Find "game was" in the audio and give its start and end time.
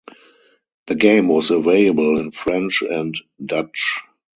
0.95-1.51